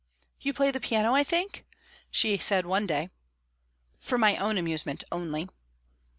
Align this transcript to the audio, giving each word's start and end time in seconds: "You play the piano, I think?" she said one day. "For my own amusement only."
"You 0.39 0.51
play 0.51 0.71
the 0.71 0.79
piano, 0.79 1.13
I 1.13 1.23
think?" 1.23 1.63
she 2.09 2.35
said 2.39 2.65
one 2.65 2.87
day. 2.87 3.11
"For 3.99 4.17
my 4.17 4.35
own 4.37 4.57
amusement 4.57 5.03
only." 5.11 5.47